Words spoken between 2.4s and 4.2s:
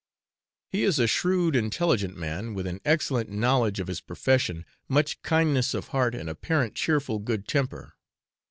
with an excellent knowledge of his